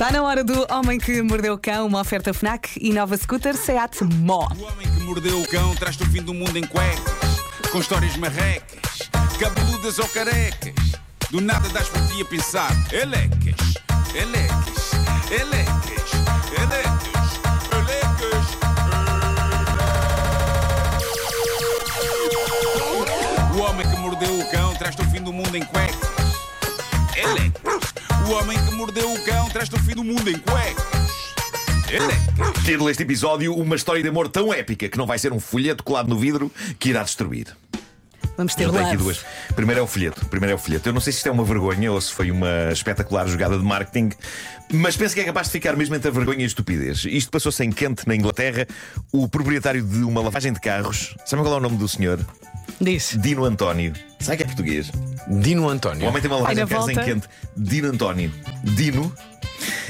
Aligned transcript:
Está 0.00 0.12
na 0.12 0.22
hora 0.22 0.42
do 0.42 0.66
Homem 0.72 0.98
que 0.98 1.20
Mordeu 1.20 1.52
o 1.52 1.58
Cão, 1.58 1.86
uma 1.86 2.00
oferta 2.00 2.32
FNAC 2.32 2.70
e 2.80 2.90
nova 2.90 3.14
scooter 3.18 3.54
Seat 3.54 4.02
Mó. 4.02 4.48
O 4.58 4.64
homem 4.64 4.90
que 4.90 5.00
mordeu 5.00 5.38
o 5.38 5.46
cão 5.46 5.74
traz-te 5.74 6.02
o 6.04 6.06
fim 6.06 6.22
do 6.22 6.32
mundo 6.32 6.56
em 6.56 6.66
cuecas, 6.66 7.02
com 7.70 7.80
histórias 7.80 8.16
marrecas, 8.16 9.10
cabeludas 9.38 9.98
ou 9.98 10.08
carecas. 10.08 10.72
Do 11.30 11.42
nada 11.42 11.68
das 11.68 11.86
por 11.90 12.00
ti 12.06 12.22
a 12.22 12.24
pensar, 12.24 12.70
elecas, 12.90 13.74
elecas, 14.14 14.90
elecas, 15.30 16.12
elecas, 16.56 17.40
elecas. 17.70 18.46
O 23.54 23.58
homem 23.58 23.86
que 23.86 23.96
mordeu 23.98 24.40
o 24.40 24.50
cão 24.50 24.74
traz-te 24.76 25.02
o 25.02 25.10
fim 25.10 25.20
do 25.20 25.30
mundo 25.30 25.54
em 25.54 25.62
cuecas, 25.62 26.08
elecas. 27.14 27.89
O 28.30 28.32
homem 28.32 28.56
que 28.64 28.74
mordeu 28.76 29.12
o 29.12 29.24
cão 29.24 29.48
traz-te 29.48 29.74
o 29.74 29.78
fim 29.80 29.92
do 29.92 30.04
mundo 30.04 30.30
em 30.30 30.38
cuecas. 30.38 30.84
Título 32.64 32.86
deste 32.86 33.02
episódio: 33.02 33.52
Uma 33.56 33.74
história 33.74 34.00
de 34.00 34.08
amor 34.08 34.28
tão 34.28 34.54
épica 34.54 34.88
que 34.88 34.96
não 34.96 35.04
vai 35.04 35.18
ser 35.18 35.32
um 35.32 35.40
folheto 35.40 35.82
colado 35.82 36.08
no 36.08 36.16
vidro 36.16 36.48
que 36.78 36.90
irá 36.90 37.02
destruir. 37.02 37.48
Vamos 38.36 38.54
ter 38.54 38.66
love. 38.68 38.78
aqui 38.78 38.96
duas. 38.96 39.24
Primeiro 39.56 39.80
é 39.80 39.82
o 39.82 39.86
folheto. 39.88 40.24
Primeiro 40.26 40.52
é 40.52 40.54
o 40.54 40.58
folheto. 40.58 40.88
Eu 40.88 40.92
não 40.92 41.00
sei 41.00 41.12
se 41.12 41.16
isto 41.18 41.28
é 41.28 41.32
uma 41.32 41.42
vergonha 41.42 41.90
ou 41.90 42.00
se 42.00 42.12
foi 42.12 42.30
uma 42.30 42.70
espetacular 42.70 43.26
jogada 43.26 43.58
de 43.58 43.64
marketing, 43.64 44.10
mas 44.72 44.96
penso 44.96 45.12
que 45.12 45.22
é 45.22 45.24
capaz 45.24 45.48
de 45.48 45.52
ficar 45.52 45.74
mesmo 45.74 45.96
entre 45.96 46.08
a 46.08 46.12
vergonha 46.12 46.38
e 46.38 46.44
a 46.44 46.46
estupidez. 46.46 47.04
Isto 47.06 47.32
passou-se 47.32 47.64
em 47.64 47.72
Kent, 47.72 48.02
na 48.06 48.14
Inglaterra. 48.14 48.64
O 49.10 49.28
proprietário 49.28 49.82
de 49.82 50.04
uma 50.04 50.20
lavagem 50.20 50.52
de 50.52 50.60
carros, 50.60 51.16
sabe 51.26 51.42
qual 51.42 51.54
é 51.54 51.56
o 51.56 51.60
nome 51.60 51.78
do 51.78 51.88
senhor? 51.88 52.24
Diz. 52.80 53.16
Dino 53.20 53.44
António. 53.44 53.92
Sabe 54.18 54.38
que 54.38 54.42
é 54.42 54.46
português? 54.46 54.90
Dino 55.28 55.66
O 55.66 55.68
António. 55.70 56.08
homem 56.08 56.20
tem 56.20 56.30
uma 56.30 56.38
lavagem 56.38 56.62
Ai, 56.62 56.66
de 56.66 56.72
na 56.72 56.78
em 56.92 56.94
volta. 56.94 57.10
Kent. 57.20 57.24
Dino 57.56 57.88
António. 57.88 58.32
Dino 58.64 59.12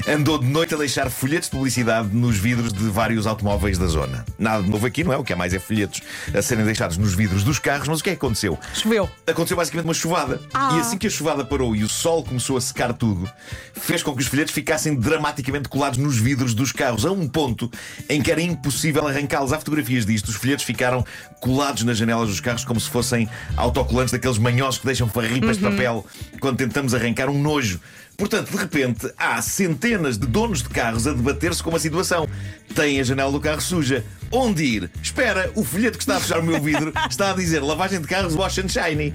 andou 0.09 0.39
de 0.39 0.47
noite 0.47 0.75
a 0.75 0.77
deixar 0.77 1.11
folhetos 1.11 1.49
de 1.49 1.57
publicidade 1.57 2.09
nos 2.09 2.37
vidros 2.37 2.73
de 2.73 2.85
vários 2.89 3.27
automóveis 3.27 3.79
da 3.79 3.87
zona. 3.87 4.25
Nada 4.39 4.62
de 4.62 4.70
novo 4.70 4.87
aqui, 4.87 5.05
não 5.05 5.12
é? 5.12 5.17
O 5.17 5.25
que 5.25 5.33
é 5.33 5.37
mais 5.37 5.53
é 5.55 5.59
folhetos 5.59 6.01
a 6.34 6.42
serem 6.42 6.65
deixados 6.65 6.97
nos 6.97 7.15
vidros 7.15 7.45
dos 7.45 7.59
carros, 7.59 7.89
mas 7.89 8.01
o 8.01 8.05
que 8.05 8.11
é 8.11 8.12
que 8.12 8.19
aconteceu? 8.19 8.59
Choveu. 8.75 9.11
Aconteceu 9.27 9.57
basicamente 9.57 9.84
uma 9.84 9.95
chuvada. 9.95 10.41
Ah. 10.53 10.77
E 10.77 10.81
assim 10.81 10.98
que 10.98 11.07
a 11.07 11.11
chuvada 11.11 11.45
parou 11.45 11.77
e 11.77 11.84
o 11.84 11.89
sol 11.89 12.25
começou 12.25 12.57
a 12.57 12.61
secar 12.61 12.92
tudo, 12.92 13.31
fez 13.75 14.03
com 14.03 14.15
que 14.15 14.23
os 14.23 14.27
folhetos 14.27 14.53
ficassem 14.53 14.95
dramaticamente 14.95 15.69
colados 15.69 15.98
nos 15.98 16.19
vidros 16.19 16.55
dos 16.55 16.73
carros, 16.73 17.05
a 17.05 17.11
um 17.11 17.29
ponto 17.29 17.70
em 18.09 18.20
que 18.23 18.31
era 18.31 18.41
impossível 18.41 19.07
arrancá-los. 19.07 19.53
Há 19.53 19.59
fotografias 19.59 20.07
disto. 20.07 20.29
Os 20.29 20.37
folhetos 20.37 20.64
ficaram 20.64 21.05
colados 21.41 21.85
nas 21.85 21.98
janelas 21.98 22.29
dos 22.29 22.41
carros 22.41 22.64
como 22.64 22.81
se 22.81 22.89
fossem 22.89 23.29
autocolantes 23.57 24.12
daqueles 24.12 24.39
manhosos 24.39 24.79
que 24.79 24.87
deixam 24.87 25.09
farripas 25.09 25.59
de 25.59 25.62
papel 25.62 26.05
quando 26.41 26.57
tentamos 26.57 26.95
arrancar 26.95 27.29
um 27.29 27.41
nojo. 27.41 27.81
Portanto, 28.21 28.51
de 28.51 28.57
repente, 28.59 29.11
há 29.17 29.41
centenas 29.41 30.19
de 30.19 30.27
donos 30.27 30.63
de 30.63 30.69
carros 30.69 31.07
a 31.07 31.15
debater-se 31.15 31.63
com 31.63 31.71
uma 31.71 31.79
situação. 31.79 32.29
Têm 32.75 33.01
a 33.01 33.03
janela 33.03 33.33
do 33.33 33.41
carro 33.41 33.63
suja. 33.63 34.05
Onde 34.31 34.64
ir? 34.64 34.91
Espera, 35.03 35.50
o 35.55 35.64
folheto 35.64 35.98
que 35.98 36.05
está 36.05 36.17
a 36.17 36.20
fechar 36.20 36.39
o 36.39 36.42
meu 36.42 36.61
vidro 36.61 36.92
está 37.11 37.31
a 37.31 37.34
dizer 37.34 37.61
lavagem 37.62 38.00
de 38.00 38.06
carros 38.06 38.34
wash 38.34 38.59
and 38.59 38.69
shiny. 38.69 39.12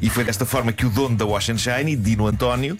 E 0.00 0.10
foi 0.10 0.24
desta 0.24 0.44
forma 0.44 0.72
que 0.72 0.84
o 0.84 0.90
dono 0.90 1.16
da 1.16 1.24
Wash 1.24 1.50
and 1.50 1.58
Shiny, 1.58 1.96
Dino 1.96 2.26
António, 2.26 2.76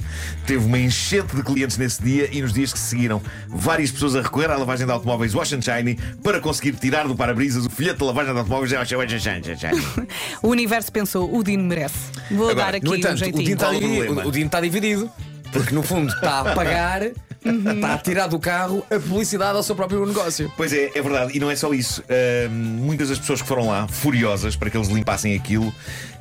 teve 0.46 0.64
uma 0.64 0.78
enchente 0.78 1.34
de 1.34 1.42
clientes 1.42 1.78
nesse 1.78 2.02
dia 2.02 2.28
e 2.30 2.42
nos 2.42 2.52
dias 2.52 2.72
que 2.72 2.78
se 2.78 2.86
seguiram, 2.86 3.22
várias 3.48 3.90
pessoas 3.90 4.14
a 4.16 4.22
recorrer 4.22 4.50
à 4.50 4.56
lavagem 4.56 4.86
de 4.86 4.92
automóveis 4.92 5.34
Wash 5.34 5.54
and 5.54 5.62
Shiny 5.62 5.98
para 6.22 6.40
conseguir 6.40 6.72
tirar 6.72 7.08
do 7.08 7.16
para-brisas 7.16 7.64
o 7.66 7.70
folheto 7.70 8.00
da 8.00 8.06
lavagem 8.06 8.32
de 8.32 8.38
automóveis 8.40 8.72
Wash 8.72 9.12
and 9.12 9.18
Shiny. 9.18 10.06
O 10.42 10.48
universo 10.48 10.92
pensou, 10.92 11.34
o 11.34 11.42
Dino 11.42 11.64
merece. 11.64 11.96
Vou 12.30 12.50
Agora, 12.50 12.66
dar 12.66 12.74
aqui 12.76 12.84
No 12.84 12.92
um 12.92 12.96
entanto, 12.96 13.14
o 13.14 13.18
jeitinho. 13.18 13.44
Dino, 13.44 13.54
está 13.54 13.70
o 13.70 14.28
o 14.28 14.32
Dino 14.32 14.46
está 14.46 14.60
dividido. 14.60 15.10
Porque 15.52 15.74
no 15.74 15.82
fundo 15.82 16.12
está 16.12 16.40
a 16.40 16.54
pagar, 16.54 17.02
está 17.50 17.94
a 17.94 17.98
tirar 17.98 18.26
do 18.26 18.38
carro 18.38 18.84
a 18.90 18.98
publicidade 18.98 19.56
ao 19.56 19.62
seu 19.62 19.74
próprio 19.74 20.04
negócio. 20.04 20.50
Pois 20.56 20.72
é, 20.72 20.90
é 20.94 21.02
verdade, 21.02 21.36
e 21.36 21.40
não 21.40 21.50
é 21.50 21.56
só 21.56 21.72
isso. 21.72 22.02
Ahm, 22.08 22.50
muitas 22.50 23.08
das 23.08 23.18
pessoas 23.18 23.42
que 23.42 23.48
foram 23.48 23.68
lá, 23.68 23.86
furiosas 23.88 24.56
para 24.56 24.70
que 24.70 24.76
eles 24.76 24.88
limpassem 24.88 25.34
aquilo, 25.34 25.72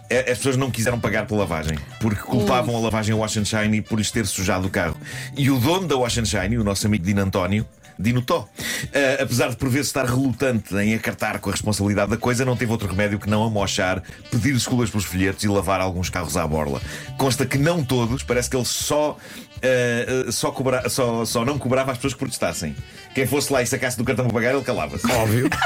as 0.09 0.38
pessoas 0.38 0.56
não 0.56 0.69
quiseram 0.69 1.00
pagar 1.00 1.25
pela 1.25 1.40
lavagem, 1.41 1.78
porque 2.00 2.22
culpavam 2.22 2.75
a 2.75 2.80
lavagem 2.80 3.14
Wash 3.16 3.38
and 3.38 3.46
Shiny 3.46 3.81
por 3.81 3.97
lhes 3.97 4.12
ter 4.12 4.25
sujado 4.25 4.68
o 4.68 4.69
carro. 4.69 4.96
E 5.35 5.50
o 5.50 5.59
dono 5.59 5.88
da 5.88 5.97
Wash 5.97 6.19
and 6.19 6.25
Shiny, 6.25 6.58
o 6.58 6.64
nosso 6.64 6.85
amigo 6.85 7.03
Dino 7.03 7.22
António, 7.22 7.66
Dino 7.98 8.22
Tó, 8.22 8.48
eh, 8.94 9.20
apesar 9.22 9.50
de 9.50 9.56
por 9.56 9.70
vezes 9.70 9.88
estar 9.88 10.06
relutante 10.06 10.76
em 10.76 10.94
acartar 10.94 11.40
com 11.40 11.50
a 11.50 11.54
responsabilidade 11.54 12.12
da 12.12 12.18
coisa, 12.18 12.44
não 12.46 12.56
teve 12.58 12.72
outro 12.72 12.88
remédio 12.88 13.20
que 13.20 13.30
não 13.30 13.44
amochar, 13.44 14.02
pedir 14.32 14.54
desculpas 14.54 14.90
pelos 14.90 15.06
folhetos 15.06 15.44
e 15.44 15.48
lavar 15.48 15.80
alguns 15.82 16.10
carros 16.10 16.36
à 16.38 16.46
borla. 16.46 16.82
Consta 17.18 17.46
que 17.46 17.58
não 17.58 17.84
todos, 17.84 18.22
parece 18.24 18.50
que 18.50 18.56
ele 18.58 18.66
só, 18.66 19.18
eh, 19.62 20.26
só, 20.32 20.52
cobra- 20.52 20.90
só, 20.90 21.24
só 21.26 21.46
não 21.46 21.58
cobrava 21.58 21.92
as 21.92 21.98
pessoas 21.98 22.14
que 22.14 22.20
protestassem. 22.20 22.76
Quem 23.14 23.26
fosse 23.26 23.52
lá 23.54 23.62
e 23.62 23.66
sacasse 23.68 23.98
do 23.98 24.04
cartão 24.04 24.26
para 24.26 24.34
pagar, 24.34 24.54
ele 24.54 24.64
calava-se. 24.64 25.10
Óbvio. 25.12 25.50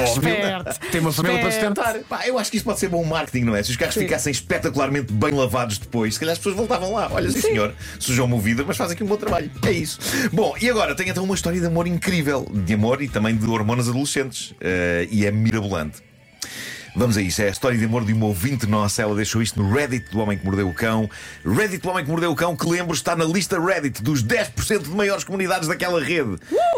Esperto. 0.00 0.90
Tem 0.90 1.00
uma 1.00 1.12
família 1.12 1.40
para 1.40 1.50
sustentar. 1.50 1.98
Pá, 2.08 2.26
eu 2.26 2.38
acho 2.38 2.50
que 2.50 2.56
isto 2.56 2.64
pode 2.64 2.78
ser 2.78 2.88
bom 2.88 3.04
marketing, 3.04 3.44
não 3.44 3.56
é? 3.56 3.62
Se 3.62 3.70
os 3.70 3.76
carros 3.76 3.94
ficassem 3.94 4.30
espetacularmente 4.30 5.12
bem 5.12 5.32
lavados 5.32 5.78
depois, 5.78 6.14
se 6.14 6.20
calhar 6.20 6.32
as 6.32 6.38
pessoas 6.38 6.56
voltavam 6.56 6.92
lá. 6.92 7.08
Olha, 7.10 7.30
sim, 7.30 7.40
senhor, 7.40 7.74
sujou-me 7.98 8.34
o 8.34 8.38
vidro, 8.38 8.64
mas 8.66 8.76
faz 8.76 8.90
aqui 8.90 9.02
um 9.02 9.06
bom 9.06 9.16
trabalho. 9.16 9.50
É 9.66 9.70
isso. 9.70 9.98
Bom, 10.32 10.54
e 10.60 10.68
agora 10.68 10.94
tenho 10.94 11.10
então 11.10 11.24
uma 11.24 11.34
história 11.34 11.60
de 11.60 11.66
amor 11.66 11.86
incrível. 11.86 12.46
De 12.52 12.74
amor 12.74 13.02
e 13.02 13.08
também 13.08 13.36
de 13.36 13.46
hormonas 13.46 13.88
adolescentes. 13.88 14.54
Eh, 14.60 15.08
e 15.10 15.26
é 15.26 15.30
mirabolante. 15.30 16.02
Vamos 16.94 17.16
a 17.16 17.22
isso, 17.22 17.40
é 17.40 17.46
a 17.46 17.50
história 17.50 17.78
de 17.78 17.86
amor 17.86 18.04
de 18.04 18.12
uma 18.12 18.26
ouvinte 18.26 18.66
nossa. 18.66 19.00
Ela 19.00 19.14
deixou 19.14 19.40
isto 19.40 19.62
no 19.62 19.72
Reddit 19.72 20.10
do 20.10 20.20
Homem 20.20 20.36
que 20.36 20.44
Mordeu 20.44 20.68
o 20.68 20.74
Cão. 20.74 21.08
Reddit 21.42 21.82
do 21.82 21.88
Homem 21.88 22.04
que 22.04 22.10
Mordeu 22.10 22.30
o 22.30 22.36
Cão, 22.36 22.54
que 22.54 22.68
lembro 22.68 22.92
está 22.92 23.16
na 23.16 23.24
lista 23.24 23.58
Reddit 23.58 24.02
dos 24.02 24.22
10% 24.22 24.82
de 24.82 24.90
maiores 24.90 25.24
comunidades 25.24 25.68
daquela 25.68 26.02
rede. 26.02 26.36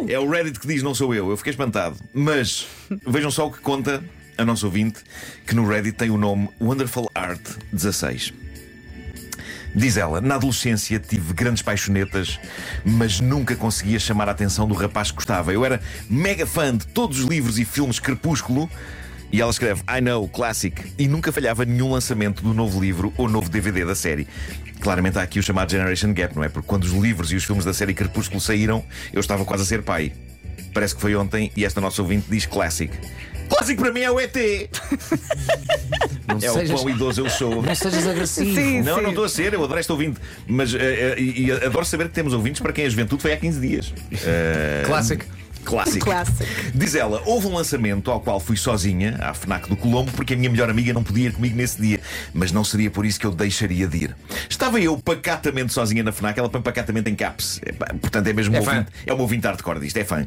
É 0.09 0.17
o 0.17 0.31
Reddit 0.31 0.61
que 0.61 0.69
diz, 0.69 0.85
não 0.85 0.95
sou 0.95 1.13
eu. 1.13 1.31
Eu 1.31 1.37
fiquei 1.37 1.51
espantado. 1.51 1.97
Mas 2.13 2.67
vejam 3.05 3.31
só 3.31 3.49
o 3.49 3.53
que 3.53 3.59
conta 3.59 4.05
a 4.39 4.45
nossa 4.45 4.67
ouvinte, 4.67 5.01
que 5.47 5.55
no 5.55 5.67
Reddit 5.67 5.97
tem 5.97 6.11
o 6.11 6.17
nome 6.17 6.49
Wonderful 6.61 7.11
Art 7.13 7.43
16. 7.73 8.33
Diz 9.75 9.97
ela, 9.97 10.21
na 10.21 10.37
adolescência 10.37 11.01
tive 11.01 11.33
grandes 11.35 11.61
paixonetas, 11.61 12.39
mas 12.85 13.19
nunca 13.19 13.57
conseguia 13.57 13.99
chamar 13.99 14.29
a 14.29 14.33
atenção 14.33 14.69
do 14.69 14.75
rapaz 14.75 15.11
que 15.11 15.17
gostava. 15.17 15.53
Eu 15.53 15.65
era 15.65 15.81
mega 16.09 16.47
fã 16.47 16.77
de 16.77 16.87
todos 16.87 17.19
os 17.19 17.25
livros 17.25 17.59
e 17.59 17.65
filmes 17.65 17.99
Crepúsculo. 17.99 18.71
E 19.35 19.41
ela 19.41 19.51
escreve 19.51 19.83
I 19.91 20.01
know, 20.01 20.29
classic. 20.29 20.81
E 20.97 21.09
nunca 21.09 21.33
falhava 21.33 21.65
nenhum 21.65 21.91
lançamento 21.91 22.41
do 22.41 22.55
novo 22.55 22.81
livro 22.81 23.13
ou 23.17 23.29
novo 23.29 23.51
DVD 23.51 23.85
da 23.85 23.97
série. 23.97 24.29
Claramente 24.79 25.19
há 25.19 25.23
aqui 25.23 25.41
o 25.41 25.43
chamado 25.43 25.73
Generation 25.73 26.15
Gap, 26.15 26.37
não 26.37 26.45
é? 26.45 26.49
Porque 26.49 26.69
quando 26.69 26.85
os 26.85 26.93
livros 26.93 27.33
e 27.33 27.35
os 27.35 27.43
filmes 27.43 27.65
da 27.65 27.75
série 27.75 27.93
Crepúsculo 27.95 28.41
saíram, 28.41 28.85
eu 29.13 29.19
estava 29.19 29.45
quase 29.45 29.65
a 29.65 29.67
ser 29.67 29.83
pai. 29.83 30.13
Parece 30.73 30.95
que 30.95 31.01
foi 31.01 31.17
ontem 31.17 31.51
e 31.57 31.65
esta 31.65 31.81
nossa 31.81 32.01
ouvinte 32.01 32.27
diz 32.31 32.47
classic. 32.47 32.97
Clássico 33.49 33.83
para 33.83 33.93
mim 33.93 34.03
é 34.03 34.11
o 34.13 34.21
ET! 34.21 34.37
Não 36.29 36.39
É 36.41 36.51
o 36.51 36.55
sejas, 36.55 36.81
quão 36.81 36.91
idoso 36.91 37.21
eu 37.23 37.29
sou. 37.29 37.61
não 37.61 37.75
sejas 37.75 38.07
agressivo. 38.07 38.55
Sim. 38.55 38.83
Não, 38.83 39.03
não 39.03 39.11
estou 39.11 39.25
a 39.25 39.29
ser, 39.29 39.53
eu 39.53 39.63
adoro 39.63 39.79
esta 39.79 39.93
ouvinte. 39.93 40.19
Mas 40.47 40.73
eh, 40.75 40.79
eh, 40.79 41.21
e, 41.21 41.47
e 41.47 41.53
adoro 41.53 41.85
saber 41.85 42.09
que 42.09 42.15
temos 42.15 42.33
ouvintes 42.33 42.63
para 42.63 42.73
quem 42.73 42.87
a 42.87 42.89
juventude 42.89 43.21
foi 43.21 43.33
há 43.33 43.37
15 43.37 43.61
dias. 43.61 43.95
Eh, 44.25 44.85
Clássico. 44.87 45.27
Clássico. 45.65 46.05
Clássico. 46.05 46.45
Diz 46.75 46.95
ela: 46.95 47.23
houve 47.27 47.47
um 47.47 47.55
lançamento 47.55 48.11
ao 48.11 48.21
qual 48.21 48.39
fui 48.41 48.57
sozinha, 48.57 49.17
à 49.21 49.33
FNAC 49.35 49.69
do 49.69 49.77
Colombo, 49.77 50.13
porque 50.13 50.35
a 50.35 50.37
minha 50.37 50.51
melhor 50.51 50.69
amiga 50.71 50.93
não 50.93 51.03
podia 51.03 51.27
ir 51.29 51.33
comigo 51.33 51.57
nesse 51.57 51.81
dia. 51.81 52.01
Mas 52.33 52.53
não 52.53 52.65
seria 52.65 52.91
por 52.91 53.05
isso 53.07 53.19
que 53.19 53.27
eu 53.27 53.33
deixaria 53.33 53.87
de 53.87 54.05
ir. 54.05 54.17
Estava 54.49 54.81
eu 54.81 54.97
pacatamente 54.99 55.73
sozinha 55.73 56.03
na 56.03 56.13
FNAC, 56.13 56.39
ela 56.39 56.49
põe 56.49 56.61
pacatamente 56.61 57.11
em 57.11 57.15
caps. 57.15 57.61
É 57.65 57.73
Portanto, 57.73 58.27
é 58.27 58.33
mesmo 58.33 58.55
É 58.57 58.61
um 58.61 58.65
fã. 58.65 58.71
ouvinte, 58.73 58.91
é 59.07 59.13
uma 59.13 59.23
ouvinte 59.23 59.47
hardcore 59.47 59.81
disto, 59.81 59.97
é 59.97 60.05
fã. 60.05 60.27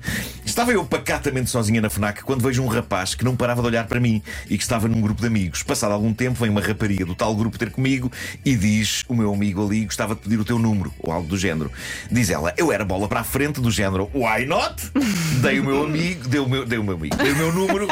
Estava 0.57 0.72
eu 0.72 0.84
pacatamente 0.84 1.51
sozinha 1.51 1.79
na 1.79 1.88
FNAC 1.88 2.23
quando 2.23 2.41
vejo 2.41 2.63
um 2.63 2.68
rapaz 2.68 3.13
que 3.13 3.23
não 3.23 3.35
parava 3.35 3.62
de 3.62 3.68
olhar 3.68 3.85
para 3.85 4.00
mim 4.00 4.23
e 4.50 4.57
que 4.57 4.63
estava 4.63 4.88
num 4.88 5.00
grupo 5.00 5.22
de 5.22 5.28
amigos. 5.28 5.62
Passado 5.62 5.91
algum 5.91 6.12
tempo, 6.12 6.40
vem 6.40 6.50
uma 6.50 6.59
rapariga 6.59 7.06
do 7.06 7.13
tal 7.13 7.35
grupo 7.35 7.59
ter 7.59 7.69
comigo 7.69 8.12
e 8.44 8.56
diz: 8.56 9.03
O 9.07 9.13
meu 9.13 9.31
amigo 9.31 9.63
ali 9.63 9.85
gostava 9.85 10.16
de 10.16 10.22
pedir 10.22 10.40
o 10.40 10.44
teu 10.44 10.57
número, 10.57 10.91
ou 10.97 11.13
algo 11.13 11.28
do 11.28 11.38
género. 11.38 11.72
Diz 12.12 12.31
ela: 12.31 12.56
Eu 12.57 12.72
era 12.72 12.84
bola 12.84 13.08
para 13.08 13.20
a 13.20 13.23
frente, 13.23 13.61
do 13.61 13.70
género 13.70 14.09
Why 14.16 14.47
not? 14.47 14.82
Dei 15.43 15.59
o 15.59 15.64
meu 15.64 15.84
amigo, 15.84 16.28
dei 16.28 16.40
o 16.40 16.49
meu, 16.49 16.66
dei 16.66 16.79
o 16.79 16.84
meu 16.84 16.96
amigo, 16.96 17.16
dei 17.16 17.34
o 17.34 17.35
meu 17.35 17.53
número, 17.53 17.87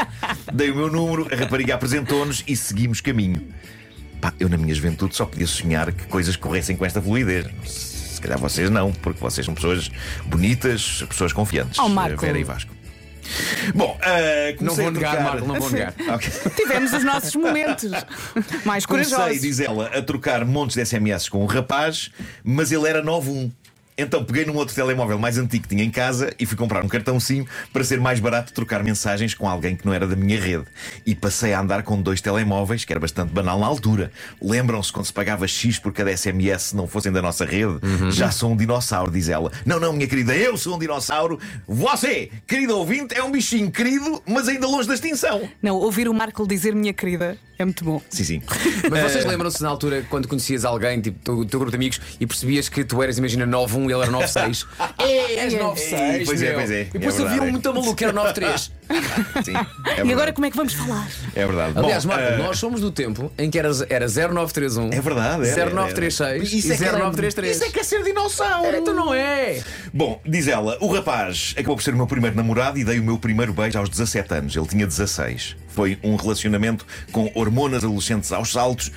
dei 0.52 0.70
o 0.72 0.74
meu 0.74 0.90
número, 0.90 1.28
a 1.32 1.36
rapariga 1.36 1.76
apresentou-nos 1.76 2.42
e 2.48 2.56
seguimos 2.56 3.00
caminho. 3.00 3.46
Pá, 4.20 4.34
eu 4.40 4.48
na 4.48 4.56
minha 4.56 4.74
juventude 4.74 5.14
só 5.14 5.24
podia 5.24 5.46
sonhar 5.46 5.92
que 5.92 6.08
coisas 6.08 6.34
corressem 6.34 6.74
com 6.74 6.84
esta 6.84 7.00
fluidez. 7.00 7.95
Calhar 8.26 8.38
vocês 8.40 8.68
não, 8.70 8.90
porque 8.92 9.20
vocês 9.20 9.44
são 9.44 9.54
pessoas 9.54 9.88
bonitas, 10.24 11.04
pessoas 11.08 11.32
confiantes. 11.32 11.78
Oh, 11.78 11.88
Marco. 11.88 12.20
Vera 12.20 12.38
e 12.38 12.44
Vasco. 12.44 12.74
Bom, 13.74 13.98
ah, 14.02 14.52
Não 14.60 14.74
comecei 14.74 14.84
vou 14.84 14.88
a 14.88 14.90
negar, 14.92 15.10
trocar... 15.16 15.30
Marco, 15.32 15.46
não 15.48 15.60
vou 15.60 15.70
negar. 15.70 15.94
Ok. 16.14 16.30
Tivemos 16.54 16.92
os 16.92 17.04
nossos 17.04 17.34
momentos 17.34 17.90
mais 18.64 18.86
Comecei, 18.86 19.14
corajosos. 19.16 19.42
diz 19.42 19.60
ela, 19.60 19.86
a 19.88 20.02
trocar 20.02 20.44
montes 20.44 20.76
de 20.76 20.84
SMS 20.84 21.28
com 21.28 21.42
um 21.42 21.46
rapaz, 21.46 22.10
mas 22.44 22.70
ele 22.72 22.88
era 22.88 23.02
9-1. 23.02 23.50
Então 23.98 24.22
peguei 24.24 24.44
num 24.44 24.54
outro 24.56 24.74
telemóvel 24.74 25.18
mais 25.18 25.38
antigo 25.38 25.62
que 25.62 25.70
tinha 25.70 25.82
em 25.82 25.90
casa 25.90 26.32
e 26.38 26.44
fui 26.44 26.56
comprar 26.56 26.84
um 26.84 26.88
cartão 26.88 27.18
SIM 27.18 27.46
para 27.72 27.82
ser 27.82 27.98
mais 27.98 28.20
barato 28.20 28.52
trocar 28.52 28.82
mensagens 28.84 29.32
com 29.34 29.48
alguém 29.48 29.74
que 29.74 29.86
não 29.86 29.92
era 29.94 30.06
da 30.06 30.14
minha 30.14 30.38
rede. 30.38 30.64
E 31.06 31.14
passei 31.14 31.54
a 31.54 31.60
andar 31.60 31.82
com 31.82 32.00
dois 32.02 32.20
telemóveis, 32.20 32.84
que 32.84 32.92
era 32.92 33.00
bastante 33.00 33.32
banal 33.32 33.58
na 33.58 33.66
altura. 33.66 34.12
Lembram-se 34.40 34.92
quando 34.92 35.06
se 35.06 35.12
pagava 35.12 35.48
X 35.48 35.78
por 35.78 35.92
cada 35.92 36.14
SMS 36.14 36.62
se 36.62 36.76
não 36.76 36.86
fossem 36.86 37.10
da 37.10 37.22
nossa 37.22 37.44
rede? 37.46 37.78
Já 38.10 38.30
sou 38.30 38.52
um 38.52 38.56
dinossauro, 38.56 39.10
diz 39.10 39.28
ela. 39.28 39.50
Não, 39.64 39.80
não, 39.80 39.92
minha 39.92 40.06
querida, 40.06 40.36
eu 40.36 40.56
sou 40.58 40.76
um 40.76 40.78
dinossauro. 40.78 41.38
Você, 41.66 42.30
querido 42.46 42.76
ouvinte, 42.76 43.14
é 43.16 43.22
um 43.22 43.30
bichinho 43.30 43.70
querido, 43.70 44.22
mas 44.26 44.46
ainda 44.48 44.66
longe 44.66 44.86
da 44.86 44.94
extinção. 44.94 45.48
Não, 45.62 45.76
ouvir 45.76 46.08
o 46.08 46.12
Marco 46.14 46.46
dizer 46.46 46.74
minha 46.74 46.92
querida 46.92 47.38
é 47.58 47.64
muito 47.64 47.82
bom. 47.84 48.02
Sim, 48.10 48.24
sim. 48.24 48.42
Mas 48.90 49.02
vocês 49.12 49.24
Eh, 49.24 49.28
lembram-se 49.28 49.62
na 49.62 49.68
altura 49.70 50.04
quando 50.10 50.28
conhecias 50.28 50.64
alguém, 50.66 51.00
tipo 51.00 51.32
o 51.32 51.44
teu 51.46 51.58
grupo 51.58 51.70
de 51.70 51.76
amigos, 51.76 51.98
e 52.20 52.26
percebias 52.26 52.68
que 52.68 52.84
tu 52.84 53.02
eras, 53.02 53.16
imagina, 53.16 53.46
91 53.46 53.85
e 53.90 53.92
ele 53.92 54.02
era 54.02 54.10
96? 54.10 54.66
Ei, 54.98 55.38
és 55.38 55.52
Ei, 55.52 55.58
96, 55.58 56.26
pois 56.26 56.42
é, 56.42 56.46
meu. 56.46 56.54
pois 56.54 56.70
é, 56.70 56.80
E 56.82 56.84
depois 56.98 57.20
é 57.20 57.22
havia 57.26 57.42
um 57.42 57.46
é. 57.46 57.50
muito 57.50 57.74
maluco 57.74 57.94
que 57.94 58.04
era 58.04 58.12
93. 58.12 58.72
sim. 59.44 59.52
É 59.96 60.04
E 60.04 60.12
agora 60.12 60.32
como 60.32 60.46
é 60.46 60.50
que 60.50 60.56
vamos 60.56 60.72
falar? 60.74 61.08
É 61.34 61.44
verdade. 61.46 61.72
Aliás, 61.76 62.04
Bom, 62.04 62.12
Marco, 62.14 62.24
eh, 62.32 62.36
nós 62.38 62.58
somos 62.58 62.80
do 62.80 62.92
tempo 62.92 63.32
em 63.36 63.50
que 63.50 63.58
era, 63.58 63.68
era 63.90 64.06
0931, 64.08 64.92
É 64.92 65.00
verdade. 65.00 65.48
é, 65.48 65.54
0936 65.54 66.52
Isso 66.52 66.72
é 66.72 66.76
e 66.76 66.84
é- 66.84 66.92
0933. 66.92 67.56
Isso 67.56 67.64
é 67.64 67.70
que 67.70 67.80
é 67.80 67.82
ser 67.82 68.02
dinossauro. 68.04 68.76
Então 68.76 68.94
não 68.94 69.12
é! 69.12 69.60
Bom, 69.92 70.20
diz 70.24 70.46
ela, 70.46 70.78
o 70.80 70.92
rapaz 70.92 71.52
acabou 71.56 71.76
por 71.76 71.82
ser 71.82 71.94
o 71.94 71.96
meu 71.96 72.06
primeiro 72.06 72.36
namorado 72.36 72.78
e 72.78 72.84
dei 72.84 72.98
o 73.00 73.02
meu 73.02 73.18
primeiro 73.18 73.52
beijo 73.52 73.78
aos 73.78 73.88
17 73.88 74.34
anos. 74.34 74.54
Ele 74.56 74.66
tinha 74.66 74.86
16. 74.86 75.56
Foi 75.68 75.98
um 76.02 76.14
relacionamento 76.16 76.86
com 77.12 77.30
hormonas 77.34 77.82
adolescentes 77.84 78.30
aos 78.32 78.52
saltos, 78.52 78.92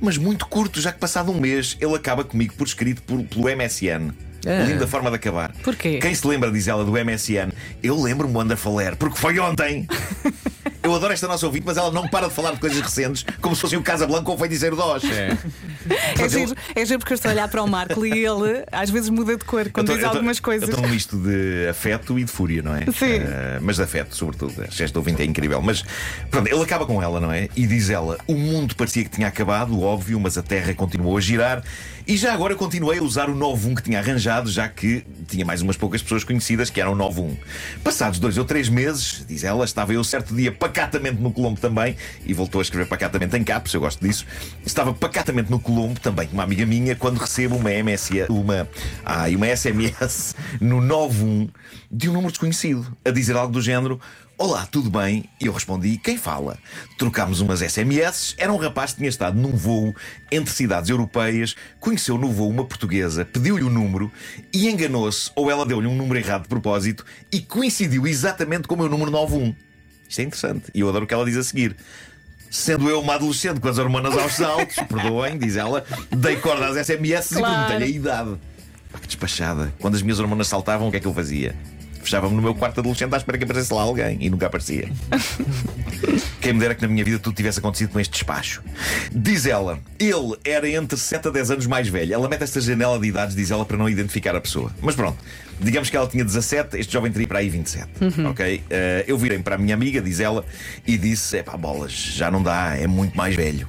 mas 0.00 0.18
muito 0.18 0.46
curto, 0.46 0.80
já 0.80 0.92
que 0.92 0.98
passado 0.98 1.30
um 1.32 1.40
mês 1.40 1.76
ele 1.80 1.94
acaba 1.94 2.24
comigo 2.24 2.54
por 2.54 2.66
escrito 2.66 3.02
por- 3.02 3.22
pelo 3.24 3.48
MSN. 3.48 4.12
Ah. 4.46 4.64
Linda 4.64 4.86
forma 4.86 5.10
de 5.10 5.16
acabar. 5.16 5.52
Porquê? 5.62 5.98
Quem 5.98 6.14
se 6.14 6.26
lembra, 6.26 6.50
diz 6.50 6.68
ela, 6.68 6.84
do 6.84 6.92
MSN? 6.92 7.52
Eu 7.82 8.00
lembro-me, 8.00 8.34
Wonderful 8.34 8.78
Air, 8.78 8.96
porque 8.96 9.18
foi 9.18 9.38
ontem. 9.38 9.86
Eu 10.88 10.94
adoro 10.94 11.12
esta 11.12 11.28
nossa 11.28 11.44
ouvinte, 11.46 11.66
mas 11.66 11.76
ela 11.76 11.90
não 11.90 12.08
para 12.08 12.28
de 12.28 12.34
falar 12.34 12.52
de 12.52 12.60
coisas 12.60 12.80
recentes, 12.80 13.24
como 13.40 13.54
se 13.54 13.60
fosse 13.60 13.76
o 13.76 13.82
Casablanca 13.82 14.30
ou 14.30 14.36
o 14.36 14.38
Feiticeiro 14.38 14.74
de 14.74 14.82
Oz. 14.82 15.02
É 15.04 16.28
giro, 16.28 16.54
é 16.74 16.84
giro 16.84 16.98
porque 16.98 17.12
eu 17.12 17.16
estou 17.16 17.30
a 17.30 17.34
olhar 17.34 17.48
para 17.48 17.62
o 17.62 17.68
Marco 17.68 18.04
e 18.06 18.10
ele 18.24 18.64
às 18.72 18.90
vezes 18.90 19.08
muda 19.10 19.36
de 19.36 19.44
cor 19.44 19.68
quando 19.70 19.86
tô- 19.88 19.92
diz 19.94 20.02
eu 20.02 20.10
tô- 20.10 20.16
algumas 20.16 20.40
coisas. 20.40 20.68
Estou 20.68 20.82
num 20.82 20.90
misto 20.90 21.16
de 21.16 21.68
afeto 21.68 22.18
e 22.18 22.24
de 22.24 22.30
fúria, 22.30 22.62
não 22.62 22.74
é? 22.74 22.84
Sim. 22.86 23.06
Eh, 23.20 23.58
mas 23.60 23.76
de 23.76 23.82
afeto, 23.82 24.16
sobretudo. 24.16 24.54
Esta 24.64 24.98
ouvinte 24.98 25.22
é 25.22 25.24
incrível. 25.24 25.60
Mas 25.62 25.84
pronto, 26.30 26.48
ele 26.48 26.62
acaba 26.62 26.86
com 26.86 27.02
ela, 27.02 27.20
não 27.20 27.30
é? 27.32 27.48
E 27.56 27.66
diz 27.66 27.90
ela: 27.90 28.18
o 28.26 28.34
mundo 28.34 28.74
parecia 28.76 29.04
que 29.04 29.10
tinha 29.10 29.28
acabado, 29.28 29.80
óbvio, 29.80 30.18
mas 30.18 30.36
a 30.38 30.42
Terra 30.42 30.74
continuou 30.74 31.16
a 31.16 31.20
girar. 31.20 31.62
E 32.06 32.16
já 32.16 32.32
agora 32.32 32.54
continuei 32.54 32.98
a 33.00 33.02
usar 33.02 33.28
o 33.28 33.34
91 33.34 33.74
que 33.74 33.82
tinha 33.82 33.98
arranjado, 33.98 34.50
já 34.50 34.66
que 34.66 35.04
tinha 35.28 35.44
mais 35.44 35.62
umas 35.62 35.76
poucas 35.76 36.02
pessoas 36.02 36.24
conhecidas 36.24 36.70
que 36.70 36.80
eram 36.80 36.94
91. 36.94 37.36
Passados 37.84 38.18
dois 38.18 38.38
ou 38.38 38.44
três 38.44 38.68
meses, 38.68 39.24
diz 39.28 39.44
ela, 39.44 39.64
estava 39.64 39.92
eu 39.92 40.02
certo 40.02 40.34
dia 40.34 40.50
pacatamente 40.50 41.20
no 41.20 41.30
Colombo 41.30 41.60
também, 41.60 41.96
e 42.24 42.32
voltou 42.32 42.60
a 42.60 42.62
escrever 42.62 42.86
pacatamente 42.86 43.36
em 43.36 43.44
caps, 43.44 43.74
eu 43.74 43.80
gosto 43.80 44.04
disso. 44.04 44.26
Estava 44.64 44.92
pacatamente 44.92 45.50
no 45.50 45.60
Colombo 45.60 46.00
também 46.00 46.28
uma 46.32 46.42
amiga 46.42 46.64
minha 46.64 46.96
quando 46.96 47.18
recebo 47.18 47.56
uma 47.56 47.72
MS, 47.72 48.26
uma, 48.28 48.68
ai, 49.04 49.36
uma 49.36 49.46
SMS 49.54 50.34
no 50.60 50.80
91 50.80 51.48
de 51.90 52.08
um 52.08 52.12
número 52.12 52.30
desconhecido, 52.30 52.86
a 53.04 53.10
dizer 53.10 53.36
algo 53.36 53.52
do 53.52 53.60
género. 53.60 54.00
Olá, 54.40 54.66
tudo 54.70 54.88
bem? 54.88 55.24
Eu 55.40 55.52
respondi: 55.52 55.98
quem 55.98 56.16
fala? 56.16 56.56
Trocámos 56.96 57.40
umas 57.40 57.60
SMS. 57.60 58.36
Era 58.38 58.52
um 58.52 58.56
rapaz 58.56 58.92
que 58.92 58.98
tinha 58.98 59.08
estado 59.08 59.36
num 59.36 59.50
voo 59.50 59.92
entre 60.30 60.54
cidades 60.54 60.88
europeias, 60.88 61.56
conheceu 61.80 62.16
no 62.16 62.30
voo 62.30 62.48
uma 62.48 62.64
portuguesa, 62.64 63.24
pediu-lhe 63.24 63.64
o 63.64 63.70
número 63.70 64.12
e 64.52 64.68
enganou-se, 64.68 65.32
ou 65.34 65.50
ela 65.50 65.66
deu-lhe 65.66 65.88
um 65.88 65.96
número 65.96 66.20
errado 66.20 66.42
de 66.42 66.48
propósito 66.48 67.04
e 67.32 67.40
coincidiu 67.40 68.06
exatamente 68.06 68.68
com 68.68 68.76
o 68.76 68.78
meu 68.78 68.88
número 68.88 69.10
91. 69.10 69.54
Isto 70.08 70.20
é 70.20 70.22
interessante. 70.22 70.70
E 70.72 70.80
eu 70.80 70.88
adoro 70.88 71.04
o 71.04 71.08
que 71.08 71.14
ela 71.14 71.24
diz 71.24 71.36
a 71.36 71.42
seguir. 71.42 71.76
Sendo 72.48 72.88
eu 72.88 73.00
uma 73.00 73.16
adolescente 73.16 73.58
com 73.60 73.68
as 73.68 73.76
hormonas 73.76 74.16
aos 74.16 74.34
saltos, 74.34 74.76
perdoem, 74.88 75.36
diz 75.36 75.56
ela, 75.56 75.84
dei 76.16 76.36
corda 76.36 76.68
às 76.68 76.86
SMS 76.86 77.28
Claro. 77.34 77.40
e 77.40 77.66
perguntei-lhe 77.66 77.84
a 77.84 77.96
idade. 77.96 78.36
Pá, 78.92 78.98
que 79.00 79.06
despachada. 79.08 79.74
Quando 79.80 79.96
as 79.96 80.02
minhas 80.02 80.20
hormonas 80.20 80.46
saltavam, 80.46 80.86
o 80.88 80.90
que 80.92 80.96
é 80.96 81.00
que 81.00 81.06
eu 81.06 81.12
fazia? 81.12 81.54
Fechava-me 82.08 82.34
no 82.34 82.40
meu 82.40 82.54
quarto 82.54 82.80
adolescente 82.80 83.12
à 83.12 83.18
espera 83.18 83.36
que 83.36 83.44
aparecesse 83.44 83.70
lá 83.74 83.82
alguém 83.82 84.16
e 84.18 84.30
nunca 84.30 84.46
aparecia. 84.46 84.88
Quem 86.40 86.54
me 86.54 86.60
dera 86.60 86.74
que 86.74 86.80
na 86.80 86.88
minha 86.88 87.04
vida 87.04 87.18
tudo 87.18 87.36
tivesse 87.36 87.58
acontecido 87.58 87.90
com 87.90 88.00
este 88.00 88.12
despacho. 88.12 88.62
Diz 89.12 89.44
ela, 89.44 89.78
ele 89.98 90.34
era 90.42 90.66
entre 90.70 90.96
7 90.96 91.28
a 91.28 91.30
10 91.30 91.50
anos 91.50 91.66
mais 91.66 91.86
velho. 91.86 92.14
Ela 92.14 92.26
mete 92.26 92.44
esta 92.44 92.62
janela 92.62 92.98
de 92.98 93.08
idades, 93.08 93.36
diz 93.36 93.50
ela, 93.50 93.62
para 93.62 93.76
não 93.76 93.90
identificar 93.90 94.34
a 94.34 94.40
pessoa. 94.40 94.72
Mas 94.80 94.94
pronto, 94.94 95.18
digamos 95.60 95.90
que 95.90 95.96
ela 95.98 96.06
tinha 96.06 96.24
17, 96.24 96.78
este 96.78 96.90
jovem 96.90 97.12
teria 97.12 97.28
para 97.28 97.40
aí 97.40 97.50
27. 97.50 97.86
Ok? 98.26 98.62
Eh, 98.70 99.04
eu 99.06 99.18
virei 99.18 99.38
para 99.40 99.56
a 99.56 99.58
minha 99.58 99.74
amiga, 99.74 100.00
diz 100.00 100.18
ela, 100.18 100.46
e 100.86 100.96
disse: 100.96 101.36
é 101.36 101.42
pá, 101.42 101.58
bolas, 101.58 101.92
já 101.92 102.30
não 102.30 102.42
dá, 102.42 102.74
é 102.74 102.86
muito 102.86 103.14
mais 103.18 103.36
velho. 103.36 103.68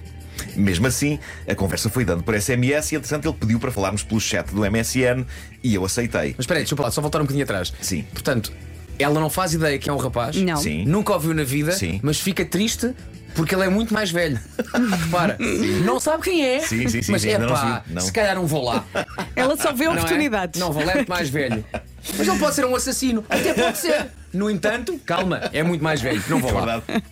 Mesmo 0.55 0.87
assim, 0.87 1.19
a 1.47 1.55
conversa 1.55 1.89
foi 1.89 2.03
dando 2.05 2.23
por 2.23 2.39
SMS 2.39 2.91
e, 2.91 2.95
entretanto, 2.95 3.27
ele 3.27 3.37
pediu 3.39 3.59
para 3.59 3.71
falarmos 3.71 4.03
pelo 4.03 4.19
chat 4.19 4.47
do 4.53 4.61
MSN 4.69 5.25
e 5.63 5.75
eu 5.75 5.83
aceitei. 5.85 6.33
Mas 6.37 6.39
espera 6.45 6.59
aí, 6.59 6.63
deixa 6.65 6.75
eu 6.75 6.83
lá, 6.83 6.91
só 6.91 7.01
voltar 7.01 7.19
um 7.19 7.23
bocadinho 7.23 7.43
atrás. 7.43 7.73
Sim. 7.81 8.05
Portanto, 8.13 8.51
ela 8.97 9.19
não 9.19 9.29
faz 9.29 9.53
ideia 9.53 9.77
que 9.79 9.89
é 9.89 9.93
um 9.93 9.97
rapaz. 9.97 10.35
Não. 10.35 10.57
Sim. 10.57 10.85
Nunca 10.85 11.13
ouviu 11.13 11.33
na 11.33 11.43
vida, 11.43 11.71
Sim. 11.71 11.99
mas 12.03 12.19
fica 12.19 12.43
triste 12.45 12.93
porque 13.35 13.53
ele 13.55 13.63
é 13.63 13.69
muito 13.69 13.93
mais 13.93 14.11
velho. 14.11 14.39
Repara, 15.03 15.37
não 15.85 15.99
sabe 15.99 16.23
quem 16.23 16.43
é. 16.45 16.59
Sim, 16.59 16.87
sim, 16.89 17.01
sim, 17.01 17.11
mas 17.11 17.21
sim, 17.21 17.29
é 17.29 17.33
ainda 17.35 17.45
não 17.47 17.53
pá, 17.53 17.83
vi, 17.87 17.93
não. 17.93 18.01
se 18.01 18.11
calhar 18.11 18.35
não 18.35 18.45
vou 18.47 18.63
lá. 18.65 18.83
Ela 19.35 19.55
só 19.55 19.71
vê 19.71 19.85
Não, 19.85 19.93
é? 19.93 19.95
oportunidades. 19.97 20.59
não 20.59 20.69
é 20.81 20.95
muito 20.95 21.07
mais 21.09 21.29
velho. 21.29 21.63
Mas 22.17 22.27
ele 22.27 22.39
pode 22.39 22.55
ser 22.55 22.65
um 22.65 22.75
assassino. 22.75 23.23
Até 23.29 23.53
pode 23.53 23.77
ser. 23.77 24.07
No 24.33 24.49
entanto, 24.49 24.99
calma, 25.05 25.41
é 25.53 25.63
muito 25.63 25.83
mais 25.83 26.01
velho. 26.01 26.21
Não 26.27 26.39
vou 26.39 26.49
É 26.49 26.53
lá. 26.53 26.77
verdade. 26.79 27.03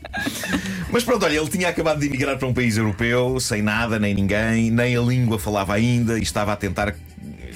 Mas 0.92 1.04
pronto, 1.04 1.26
olha, 1.26 1.38
ele 1.38 1.50
tinha 1.50 1.68
acabado 1.68 2.00
de 2.00 2.06
emigrar 2.06 2.38
para 2.38 2.48
um 2.48 2.54
país 2.54 2.78
europeu, 2.78 3.40
sem 3.40 3.62
nada, 3.62 4.00
nem 4.00 4.14
ninguém, 4.14 4.72
nem 4.72 4.96
a 4.96 5.02
língua 5.02 5.38
falava 5.38 5.74
ainda 5.74 6.18
e 6.18 6.24
estava 6.24 6.54
a 6.54 6.56
tentar 6.56 6.96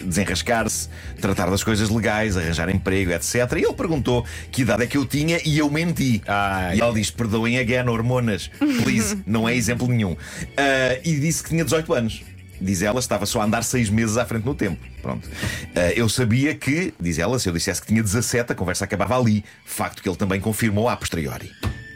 desenrascar-se, 0.04 0.90
tratar 1.20 1.50
das 1.50 1.64
coisas 1.64 1.90
legais, 1.90 2.36
arranjar 2.36 2.70
emprego, 2.70 3.12
etc. 3.12 3.36
E 3.58 3.64
ele 3.64 3.74
perguntou 3.74 4.26
que 4.52 4.64
idade 4.64 4.84
é 4.84 4.88
que 4.88 4.98
eu 4.98 5.06
tinha 5.06 5.40
e 5.46 5.58
eu 5.58 5.70
menti. 5.70 6.22
Ai. 6.28 6.78
E 6.78 6.82
ela 6.82 6.94
disse: 6.94 7.14
perdoem 7.14 7.58
again, 7.58 7.88
hormonas, 7.88 8.50
please, 8.84 9.22
não 9.26 9.48
é 9.48 9.56
exemplo 9.56 9.88
nenhum. 9.88 10.16
Ah, 10.58 11.00
e 11.04 11.20
disse 11.20 11.44
que 11.44 11.50
tinha 11.50 11.64
18 11.64 11.94
anos. 11.94 12.24
Diz 12.60 12.84
ela, 12.84 13.00
estava 13.00 13.26
só 13.26 13.42
a 13.42 13.46
andar 13.46 13.64
seis 13.64 13.90
meses 13.90 14.18
à 14.18 14.26
frente 14.26 14.46
no 14.46 14.54
tempo. 14.54 14.80
Pronto. 15.02 15.28
Ah, 15.76 15.92
eu 15.96 16.08
sabia 16.08 16.54
que, 16.54 16.94
diz 17.00 17.18
ela, 17.18 17.40
se 17.40 17.50
eu 17.50 17.54
dissesse 17.54 17.82
que 17.82 17.88
tinha 17.88 18.04
17, 18.04 18.52
a 18.52 18.56
conversa 18.56 18.86
acabava 18.86 19.18
ali. 19.18 19.44
Facto 19.66 20.02
que 20.04 20.10
ele 20.10 20.18
também 20.18 20.40
confirmou 20.40 20.88
a 20.88 20.96
posteriori. 20.96 21.50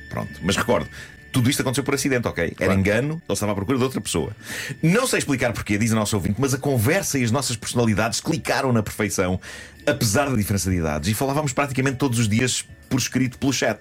Pronto. 0.10 0.40
Mas 0.42 0.56
recordo, 0.56 0.90
tudo 1.36 1.50
isto 1.50 1.62
aconteceu 1.62 1.84
por 1.84 1.94
acidente, 1.94 2.26
ok? 2.30 2.56
Era 2.58 2.74
engano, 2.74 3.22
ele 3.28 3.34
estava 3.34 3.52
à 3.52 3.56
procura 3.56 3.78
de 3.78 3.84
outra 3.84 4.00
pessoa. 4.00 4.34
Não 4.82 5.06
sei 5.06 5.20
explicar 5.20 5.52
porquê, 5.52 5.78
diz 5.78 5.92
a 5.92 5.96
nossa 5.96 6.16
ouvinte, 6.16 6.38
mas 6.40 6.54
a 6.54 6.58
conversa 6.58 7.20
e 7.20 7.26
as 7.26 7.32
nossas 7.32 7.58
personalidades 7.58 8.22
clicaram 8.22 8.72
na 8.72 8.82
perfeição, 8.82 9.38
apesar 9.86 10.30
da 10.30 10.36
diferença 10.36 10.70
de 10.70 10.78
idades, 10.78 11.10
e 11.10 11.14
falávamos 11.14 11.54
praticamente 11.54 11.98
todos 11.98 12.20
os 12.20 12.28
dias 12.28 12.66
por 12.90 13.00
escrito 13.00 13.38
pelo 13.38 13.52
chat. 13.52 13.80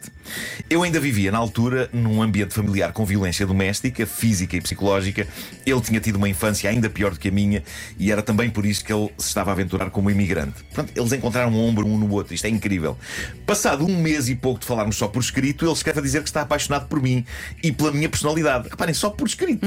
Eu 0.68 0.82
ainda 0.82 0.98
vivia 0.98 1.30
na 1.30 1.38
altura 1.38 1.88
num 1.92 2.22
ambiente 2.22 2.54
familiar 2.54 2.92
com 2.92 3.04
violência 3.04 3.46
doméstica, 3.46 4.06
física 4.06 4.56
e 4.56 4.60
psicológica. 4.60 5.26
Ele 5.64 5.80
tinha 5.80 6.00
tido 6.00 6.16
uma 6.16 6.28
infância 6.28 6.68
ainda 6.70 6.88
pior 6.88 7.12
do 7.12 7.18
que 7.18 7.28
a 7.28 7.30
minha 7.30 7.62
e 7.98 8.10
era 8.10 8.22
também 8.22 8.50
por 8.50 8.64
isso 8.64 8.84
que 8.84 8.92
ele 8.92 9.10
se 9.18 9.28
estava 9.28 9.50
a 9.50 9.52
aventurar 9.52 9.90
como 9.90 10.10
imigrante. 10.10 10.64
Pronto, 10.72 10.92
eles 10.96 11.12
encontraram 11.12 11.52
um 11.52 11.64
ombro 11.64 11.86
um 11.86 11.98
no 11.98 12.10
outro, 12.10 12.34
isto 12.34 12.46
é 12.46 12.48
incrível. 12.48 12.96
Passado 13.46 13.84
um 13.84 13.96
mês 13.96 14.28
e 14.28 14.34
pouco 14.34 14.60
de 14.60 14.66
falarmos 14.66 14.96
só 14.96 15.06
por 15.06 15.20
escrito, 15.20 15.64
ele 15.64 15.72
escreve 15.72 16.00
a 16.00 16.02
dizer 16.02 16.22
que 16.22 16.28
está 16.28 16.42
apaixonado 16.42 16.88
por 16.88 17.00
mim 17.00 17.24
e 17.62 17.70
pela 17.70 17.92
minha 17.92 18.08
personalidade. 18.08 18.68
Reparem, 18.68 18.94
só 18.94 19.10
por 19.10 19.26
escrito. 19.26 19.66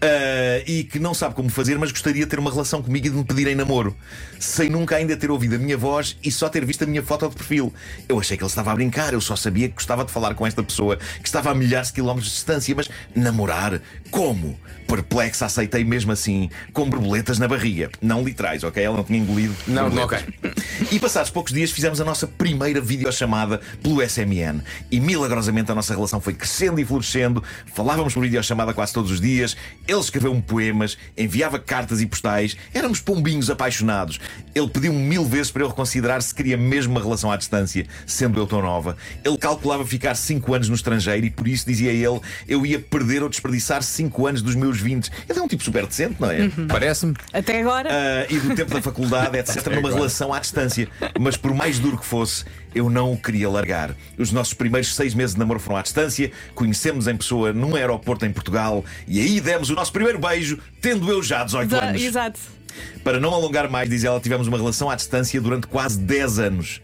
Ah, 0.00 0.62
e 0.66 0.84
que 0.84 0.98
não 0.98 1.14
sabe 1.14 1.34
como 1.34 1.48
fazer, 1.48 1.78
mas 1.78 1.90
gostaria 1.90 2.24
de 2.24 2.30
ter 2.30 2.38
uma 2.38 2.50
relação 2.50 2.82
comigo 2.82 3.06
e 3.06 3.10
de 3.10 3.16
me 3.16 3.24
pedir 3.24 3.46
em 3.48 3.54
namoro. 3.54 3.96
Sem 4.38 4.70
nunca 4.70 4.96
ainda 4.96 5.16
ter 5.16 5.30
ouvido 5.30 5.53
a 5.54 5.58
minha 5.58 5.76
voz 5.76 6.16
e 6.22 6.30
só 6.30 6.48
ter 6.48 6.64
visto 6.64 6.82
a 6.82 6.86
minha 6.86 7.02
foto 7.02 7.28
de 7.28 7.36
perfil. 7.36 7.72
Eu 8.08 8.18
achei 8.18 8.36
que 8.36 8.42
ele 8.42 8.48
estava 8.48 8.72
a 8.72 8.74
brincar, 8.74 9.12
eu 9.12 9.20
só 9.20 9.36
sabia 9.36 9.68
que 9.68 9.74
gostava 9.74 10.04
de 10.04 10.12
falar 10.12 10.34
com 10.34 10.46
esta 10.46 10.62
pessoa 10.62 10.96
que 10.96 11.26
estava 11.26 11.50
a 11.50 11.54
milhares 11.54 11.88
de 11.88 11.94
quilómetros 11.94 12.28
de 12.28 12.34
distância, 12.34 12.74
mas 12.74 12.88
namorar? 13.14 13.80
Como? 14.10 14.58
Perplexa, 14.94 15.46
aceitei 15.46 15.82
mesmo 15.84 16.12
assim, 16.12 16.48
com 16.72 16.88
borboletas 16.88 17.38
na 17.38 17.48
barriga. 17.48 17.90
Não 18.00 18.22
literais, 18.22 18.62
ok? 18.62 18.82
Ela 18.82 18.96
não 18.96 19.04
tinha 19.04 19.18
engolido. 19.18 19.54
Não, 19.66 19.90
borboletas. 19.90 20.22
ok. 20.44 20.52
E 20.92 20.98
passados 21.00 21.30
poucos 21.30 21.52
dias 21.52 21.72
fizemos 21.72 22.00
a 22.00 22.04
nossa 22.04 22.28
primeira 22.28 22.80
videochamada 22.80 23.60
pelo 23.82 24.00
SMN. 24.00 24.62
E 24.90 25.00
milagrosamente 25.00 25.72
a 25.72 25.74
nossa 25.74 25.94
relação 25.94 26.20
foi 26.20 26.34
crescendo 26.34 26.80
e 26.80 26.84
florescendo. 26.84 27.42
Falávamos 27.74 28.14
por 28.14 28.22
videochamada 28.22 28.72
quase 28.72 28.92
todos 28.92 29.10
os 29.10 29.20
dias. 29.20 29.56
Ele 29.88 29.98
escreveu-me 29.98 30.40
poemas, 30.40 30.96
enviava 31.16 31.58
cartas 31.58 32.00
e 32.00 32.06
postais. 32.06 32.56
Éramos 32.72 33.00
pombinhos 33.00 33.50
apaixonados. 33.50 34.20
Ele 34.54 34.68
pediu-me 34.68 34.98
mil 34.98 35.24
vezes 35.24 35.50
para 35.50 35.62
eu 35.62 35.68
reconsiderar 35.68 36.22
se 36.22 36.34
queria 36.34 36.56
mesmo 36.56 36.92
uma 36.92 37.02
relação 37.02 37.32
à 37.32 37.36
distância, 37.36 37.86
sendo 38.06 38.38
eu 38.38 38.46
tão 38.46 38.62
nova. 38.62 38.96
Ele 39.24 39.38
calculava 39.38 39.84
ficar 39.84 40.14
5 40.14 40.54
anos 40.54 40.68
no 40.68 40.74
estrangeiro 40.74 41.26
e 41.26 41.30
por 41.30 41.48
isso, 41.48 41.66
dizia 41.66 41.90
ele, 41.90 42.20
eu 42.46 42.64
ia 42.64 42.78
perder 42.78 43.22
ou 43.22 43.28
desperdiçar 43.28 43.82
5 43.82 44.26
anos 44.26 44.42
dos 44.42 44.54
meus 44.54 44.78
20. 44.84 45.10
Ele 45.28 45.38
é 45.38 45.42
um 45.42 45.48
tipo 45.48 45.62
super 45.64 45.86
decente, 45.86 46.16
não 46.20 46.30
é? 46.30 46.48
Parece-me. 46.68 47.14
Até 47.32 47.60
agora. 47.60 47.88
Ah, 47.90 48.26
e 48.30 48.38
do 48.38 48.54
tempo 48.54 48.72
da 48.72 48.80
faculdade, 48.82 49.36
etc., 49.38 49.66
numa 49.74 49.90
relação 49.90 50.32
à 50.32 50.38
distância. 50.38 50.88
Mas 51.18 51.36
por 51.36 51.52
mais 51.54 51.78
duro 51.78 51.98
que 51.98 52.06
fosse, 52.06 52.44
eu 52.74 52.88
não 52.90 53.12
o 53.12 53.16
queria 53.16 53.48
largar. 53.48 53.94
Os 54.18 54.30
nossos 54.30 54.54
primeiros 54.54 54.94
seis 54.94 55.14
meses 55.14 55.34
de 55.34 55.38
namoro 55.40 55.58
foram 55.60 55.78
à 55.78 55.82
distância, 55.82 56.30
conhecemos 56.54 57.06
em 57.08 57.16
pessoa 57.16 57.52
num 57.52 57.74
aeroporto 57.74 58.26
em 58.26 58.32
Portugal 58.32 58.84
e 59.08 59.20
aí 59.20 59.40
demos 59.40 59.70
o 59.70 59.74
nosso 59.74 59.92
primeiro 59.92 60.18
beijo, 60.18 60.58
tendo 60.80 61.10
eu 61.10 61.22
já 61.22 61.44
18 61.44 61.74
Exa- 61.74 61.84
anos. 61.84 62.02
Exato. 62.02 62.40
Para 63.04 63.20
não 63.20 63.32
alongar 63.32 63.70
mais, 63.70 63.88
diz 63.88 64.02
ela, 64.04 64.18
tivemos 64.20 64.48
uma 64.48 64.56
relação 64.56 64.90
à 64.90 64.96
distância 64.96 65.40
durante 65.40 65.66
quase 65.66 65.98
10 65.98 66.38
anos. 66.40 66.80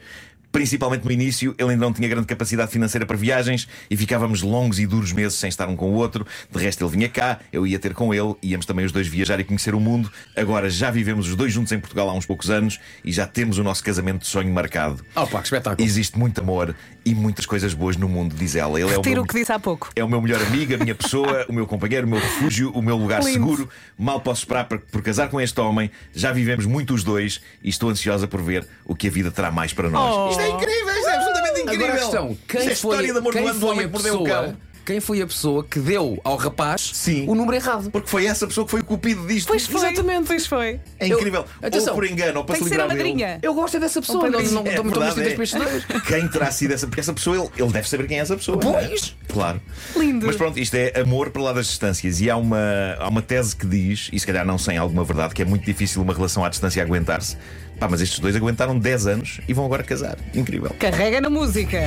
Principalmente 0.52 1.04
no 1.04 1.12
início, 1.12 1.54
ele 1.58 1.70
ainda 1.70 1.84
não 1.84 1.92
tinha 1.92 2.08
grande 2.08 2.26
capacidade 2.26 2.70
financeira 2.72 3.06
para 3.06 3.16
viagens 3.16 3.68
e 3.88 3.96
ficávamos 3.96 4.42
longos 4.42 4.80
e 4.80 4.86
duros 4.86 5.12
meses 5.12 5.38
sem 5.38 5.48
estar 5.48 5.68
um 5.68 5.76
com 5.76 5.90
o 5.90 5.94
outro. 5.94 6.26
De 6.50 6.58
resto, 6.58 6.84
ele 6.84 6.90
vinha 6.90 7.08
cá, 7.08 7.38
eu 7.52 7.66
ia 7.66 7.78
ter 7.78 7.94
com 7.94 8.12
ele, 8.12 8.34
íamos 8.42 8.66
também 8.66 8.84
os 8.84 8.92
dois 8.92 9.06
viajar 9.06 9.38
e 9.38 9.44
conhecer 9.44 9.74
o 9.74 9.80
mundo. 9.80 10.10
Agora 10.36 10.68
já 10.68 10.90
vivemos 10.90 11.28
os 11.28 11.36
dois 11.36 11.52
juntos 11.52 11.72
em 11.72 11.78
Portugal 11.78 12.08
há 12.08 12.14
uns 12.14 12.26
poucos 12.26 12.50
anos 12.50 12.80
e 13.04 13.12
já 13.12 13.26
temos 13.26 13.58
o 13.58 13.64
nosso 13.64 13.84
casamento 13.84 14.22
de 14.22 14.26
sonho 14.26 14.52
marcado. 14.52 15.04
Oh, 15.14 15.26
pá, 15.26 15.38
que 15.38 15.44
espetáculo. 15.44 15.86
Existe 15.86 16.18
muito 16.18 16.40
amor 16.40 16.74
e 17.04 17.14
muitas 17.14 17.46
coisas 17.46 17.72
boas 17.72 17.96
no 17.96 18.08
mundo, 18.08 18.34
diz 18.34 18.56
ela. 18.56 18.80
Ele 18.80 18.92
é 18.92 18.98
o 18.98 19.02
meu... 19.02 19.22
o 19.22 19.26
que 19.26 19.34
disse 19.34 19.52
há 19.52 19.58
pouco. 19.58 19.90
É 19.94 20.02
o 20.02 20.08
meu 20.08 20.20
melhor 20.20 20.42
amigo, 20.42 20.74
a 20.74 20.78
minha 20.78 20.94
pessoa, 20.94 21.46
o 21.48 21.52
meu 21.52 21.66
companheiro, 21.66 22.06
o 22.06 22.10
meu 22.10 22.18
refúgio, 22.18 22.70
o 22.72 22.82
meu 22.82 22.96
lugar 22.96 23.22
Lindo. 23.22 23.32
seguro. 23.32 23.68
Mal 23.98 24.20
posso 24.20 24.42
esperar 24.42 24.64
por, 24.64 24.78
por 24.80 25.02
casar 25.02 25.28
com 25.28 25.40
este 25.40 25.60
homem. 25.60 25.90
Já 26.12 26.32
vivemos 26.32 26.66
muito 26.66 26.92
os 26.92 27.04
dois 27.04 27.40
e 27.62 27.68
estou 27.68 27.88
ansiosa 27.88 28.26
por 28.26 28.42
ver 28.42 28.66
o 28.84 28.94
que 28.94 29.08
a 29.08 29.10
vida 29.10 29.30
terá 29.30 29.50
mais 29.50 29.72
para 29.72 29.88
nós. 29.88 30.36
Oh. 30.36 30.39
Isto 30.40 30.52
é 30.52 30.56
incrível, 30.56 30.94
isto 30.96 31.08
é 31.08 31.14
absolutamente 31.14 31.60
incrível. 31.62 31.86
Agora 31.86 31.92
a 31.92 32.02
questão: 32.02 32.30
Isto 32.32 32.42
quem 32.48 32.60
é 32.60 32.62
a 32.62 32.64
foi, 32.66 32.72
história 32.72 33.12
de 33.12 33.18
amor 33.18 33.32
quem 33.32 33.42
do 33.42 33.48
ano 33.48 33.54
do 33.58 33.60
foi 33.60 33.70
homem 33.70 33.84
a 33.84 33.88
que 33.88 33.92
mordeu 33.94 34.14
o 34.14 34.24
pessoa? 34.24 34.42
cão. 34.44 34.56
Quem 34.82 34.98
foi 34.98 35.22
a 35.22 35.26
pessoa 35.26 35.62
que 35.62 35.78
deu 35.78 36.18
ao 36.24 36.34
rapaz 36.36 36.90
Sim. 36.94 37.24
o 37.28 37.34
número 37.34 37.54
errado? 37.54 37.90
Porque 37.92 38.08
foi 38.08 38.24
essa 38.26 38.44
pessoa 38.46 38.64
que 38.64 38.70
foi 38.72 38.80
o 38.80 38.84
cupido 38.84 39.24
disto. 39.24 39.46
Pois 39.46 39.64
foi. 39.66 39.76
Exatamente. 39.88 40.26
Pois 40.26 40.46
foi. 40.46 40.80
É 40.98 41.06
incrível. 41.06 41.44
Eu- 41.62 41.68
atenção, 41.68 41.88
ou 41.90 41.94
por 42.00 42.06
engano, 42.10 42.38
ou 42.38 42.44
para 42.44 42.54
Tem 42.56 42.64
se 42.64 42.70
que 42.70 42.74
ser 42.74 42.80
a 42.80 42.86
livrar 42.86 42.96
dele. 43.04 43.10
madrinha. 43.12 43.38
Eu 43.40 43.54
gosto 43.54 43.76
é 43.76 43.80
dessa 43.80 44.00
pessoa. 44.00 44.24
Não, 44.24 44.32
padrinho. 44.32 44.52
não, 44.52 44.66
É 44.66 44.70
estou 44.70 44.84
verdade, 44.84 45.20
é. 45.20 45.34
para 45.34 45.44
estes 45.44 45.60
dois. 45.62 45.84
Quem 46.08 46.26
terá 46.28 46.50
sido 46.50 46.74
essa? 46.74 46.86
Porque 46.88 47.00
essa 47.00 47.12
pessoa, 47.12 47.36
ele, 47.36 47.48
ele 47.62 47.72
deve 47.72 47.88
saber 47.88 48.08
quem 48.08 48.18
é 48.18 48.20
essa 48.22 48.36
pessoa. 48.36 48.58
não 48.64 48.76
é? 48.76 48.88
Pois. 48.88 49.14
Claro. 49.28 49.60
Lindo. 49.94 50.26
Mas 50.26 50.34
pronto, 50.34 50.58
isto 50.58 50.74
é 50.74 50.98
amor 51.00 51.30
para 51.30 51.42
lá 51.42 51.52
das 51.52 51.66
distâncias. 51.66 52.20
E 52.20 52.28
há 52.28 52.36
uma, 52.36 52.58
há 52.98 53.08
uma 53.08 53.22
tese 53.22 53.54
que 53.54 53.66
diz, 53.66 54.08
e 54.12 54.18
se 54.18 54.26
calhar 54.26 54.44
não 54.44 54.58
sem 54.58 54.76
alguma 54.76 55.04
verdade, 55.04 55.34
que 55.34 55.42
é 55.42 55.44
muito 55.44 55.64
difícil 55.64 56.02
uma 56.02 56.14
relação 56.14 56.44
à 56.44 56.48
distância 56.48 56.82
aguentar-se. 56.82 57.36
Pá, 57.80 57.88
mas 57.88 58.02
estes 58.02 58.18
dois 58.18 58.36
aguentaram 58.36 58.78
10 58.78 59.06
anos 59.06 59.40
e 59.48 59.54
vão 59.54 59.64
agora 59.64 59.82
casar. 59.82 60.18
Incrível. 60.34 60.70
Carrega 60.78 61.18
na 61.18 61.30
música. 61.30 61.80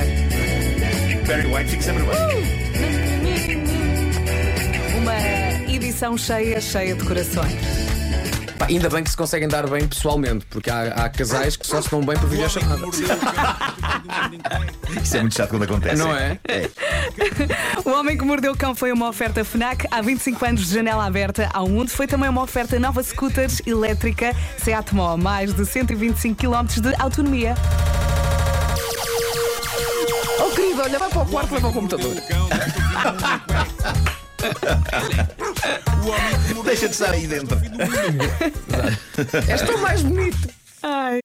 Barry 1.24 1.46
White 1.46 1.82
sempre. 1.82 2.02
Uma 4.98 5.72
edição 5.72 6.18
cheia, 6.18 6.60
cheia 6.60 6.96
de 6.96 7.04
corações. 7.04 7.93
Pá, 8.64 8.70
ainda 8.70 8.88
bem 8.88 9.04
que 9.04 9.10
se 9.10 9.16
conseguem 9.16 9.46
dar 9.46 9.68
bem 9.68 9.86
pessoalmente, 9.86 10.46
porque 10.46 10.70
há, 10.70 10.84
há 10.84 11.08
casais 11.10 11.56
que 11.56 11.66
só 11.66 11.82
se 11.82 11.90
dão 11.90 12.00
bem 12.00 12.16
por 12.16 12.30
videochamada. 12.30 12.86
Isso 15.02 15.16
é 15.16 15.20
muito 15.20 15.34
chato 15.34 15.50
quando 15.50 15.64
acontece. 15.64 15.96
Não 15.96 16.16
é? 16.16 16.38
O 17.84 17.90
Homem 17.90 18.16
que 18.16 18.24
Mordeu 18.24 18.52
o 18.52 18.56
Cão 18.56 18.74
foi 18.74 18.90
uma 18.90 19.06
oferta 19.08 19.44
FNAC 19.44 19.86
há 19.90 20.00
25 20.00 20.46
anos 20.46 20.66
de 20.66 20.74
janela 20.74 21.04
aberta 21.04 21.50
ao 21.52 21.68
mundo. 21.68 21.90
Foi 21.90 22.06
também 22.06 22.30
uma 22.30 22.42
oferta 22.42 22.78
nova 22.78 23.02
scooters 23.02 23.60
elétrica 23.66 24.34
Seat 24.56 24.94
Mó, 24.94 25.14
mais 25.16 25.52
de 25.52 25.66
125 25.66 26.34
km 26.34 26.80
de 26.80 26.94
autonomia. 26.98 27.54
Oh, 30.38 30.50
querido, 30.54 30.80
olha, 30.80 30.98
vai 30.98 31.10
para 31.10 31.22
o 31.22 31.26
quarto, 31.26 31.52
leva 31.52 31.68
o 31.68 31.72
computador. 31.72 32.14
Deixa 36.64 36.88
de 36.88 36.94
estar 36.94 37.10
aí 37.10 37.26
dentro. 37.26 37.56
És 39.48 39.62
tão 39.62 39.78
mais 39.78 40.02
bonito. 40.02 40.48
Ai. 40.82 41.12